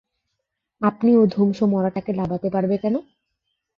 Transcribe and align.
আপনি 0.81 1.11
ও 1.15 1.27
ধুমসো 1.27 1.65
মড়াটাকে 1.65 2.11
লাবাতে 2.13 2.47
পারবে 2.49 2.75
কেন? 2.77 2.95